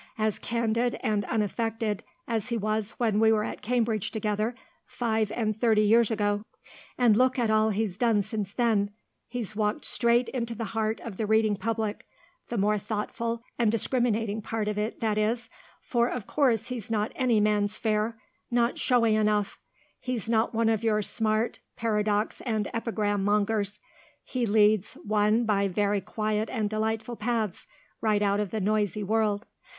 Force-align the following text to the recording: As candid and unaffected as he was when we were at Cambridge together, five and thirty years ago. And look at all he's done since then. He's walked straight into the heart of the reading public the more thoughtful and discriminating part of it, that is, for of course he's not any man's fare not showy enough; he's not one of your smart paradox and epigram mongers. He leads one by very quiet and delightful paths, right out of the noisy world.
As 0.17 0.39
candid 0.39 0.95
and 1.03 1.25
unaffected 1.25 2.03
as 2.27 2.49
he 2.49 2.57
was 2.57 2.93
when 2.93 3.19
we 3.19 3.31
were 3.31 3.43
at 3.43 3.61
Cambridge 3.61 4.09
together, 4.09 4.55
five 4.87 5.31
and 5.31 5.55
thirty 5.61 5.83
years 5.83 6.09
ago. 6.09 6.41
And 6.97 7.15
look 7.15 7.37
at 7.37 7.51
all 7.51 7.69
he's 7.69 7.99
done 7.99 8.23
since 8.23 8.51
then. 8.51 8.89
He's 9.27 9.55
walked 9.55 9.85
straight 9.85 10.27
into 10.29 10.55
the 10.55 10.63
heart 10.73 10.99
of 11.01 11.17
the 11.17 11.27
reading 11.27 11.55
public 11.55 12.07
the 12.49 12.57
more 12.57 12.79
thoughtful 12.79 13.43
and 13.59 13.71
discriminating 13.71 14.41
part 14.41 14.67
of 14.67 14.79
it, 14.79 15.01
that 15.01 15.19
is, 15.19 15.49
for 15.83 16.07
of 16.09 16.25
course 16.25 16.69
he's 16.69 16.89
not 16.89 17.11
any 17.15 17.39
man's 17.39 17.77
fare 17.77 18.17
not 18.49 18.79
showy 18.79 19.13
enough; 19.15 19.59
he's 19.99 20.27
not 20.27 20.51
one 20.51 20.67
of 20.69 20.83
your 20.83 21.03
smart 21.03 21.59
paradox 21.75 22.41
and 22.47 22.67
epigram 22.73 23.23
mongers. 23.23 23.79
He 24.23 24.47
leads 24.47 24.95
one 24.95 25.45
by 25.45 25.67
very 25.67 26.01
quiet 26.01 26.49
and 26.49 26.71
delightful 26.71 27.17
paths, 27.17 27.67
right 28.01 28.23
out 28.23 28.39
of 28.39 28.49
the 28.49 28.59
noisy 28.59 29.03
world. 29.03 29.45